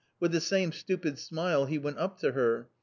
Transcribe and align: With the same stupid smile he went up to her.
With 0.19 0.31
the 0.31 0.41
same 0.41 0.71
stupid 0.71 1.19
smile 1.19 1.67
he 1.67 1.77
went 1.77 1.99
up 1.99 2.17
to 2.21 2.31
her. 2.31 2.69